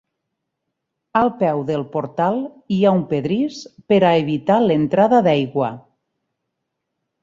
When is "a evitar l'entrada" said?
4.11-5.25